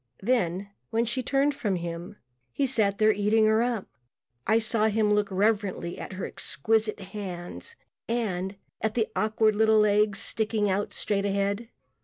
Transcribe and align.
Then 0.23 0.71
when 0.89 1.05
she 1.05 1.21
turned 1.21 1.53
from 1.53 1.75
him 1.75 2.15
he 2.51 2.65
sat 2.65 2.97
there 2.97 3.11
eating 3.11 3.45
her 3.45 3.61
up. 3.61 3.87
I 4.47 4.57
saw 4.57 4.87
him 4.87 5.13
look 5.13 5.29
reverently 5.29 5.99
at 5.99 6.13
her 6.13 6.25
exquisite 6.25 6.99
hands 7.13 7.75
and 8.07 8.55
at 8.81 8.95
the 8.95 9.09
awkward 9.15 9.55
little 9.55 9.77
legs 9.77 10.17
sticking 10.17 10.67
out 10.67 10.91
straight 10.91 11.23
ahead. 11.25 11.69